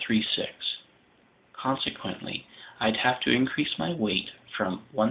Consequently, 1.53 2.45
I'd 2.79 2.97
have 2.97 3.19
to 3.21 3.29
increase 3.29 3.75
my 3.77 3.93
weight 3.93 4.31
from 4.57 4.81
1,507. 4.93 4.99